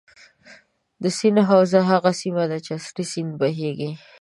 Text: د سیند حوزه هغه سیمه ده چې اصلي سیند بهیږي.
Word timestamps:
د 1.01 1.03
سیند 1.17 1.39
حوزه 1.49 1.79
هغه 1.91 2.11
سیمه 2.21 2.43
ده 2.51 2.57
چې 2.65 2.71
اصلي 2.79 3.05
سیند 3.11 3.31
بهیږي. 3.39 3.91